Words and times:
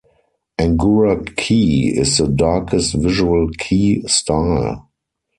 Angura 0.57 1.17
kei 1.37 1.93
is 1.95 2.17
the 2.17 2.27
darkest 2.27 2.95
visual 2.95 3.51
kei 3.59 4.01
style. 4.07 4.89